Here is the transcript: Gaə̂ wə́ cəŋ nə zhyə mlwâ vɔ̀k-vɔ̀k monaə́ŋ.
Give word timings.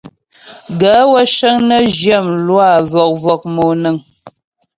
Gaə̂ 0.79 1.03
wə́ 1.11 1.23
cəŋ 1.35 1.55
nə 1.67 1.77
zhyə 1.95 2.17
mlwâ 2.27 2.67
vɔ̀k-vɔ̀k 2.91 3.41
monaə́ŋ. 3.55 3.97